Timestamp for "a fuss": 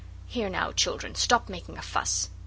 1.77-2.31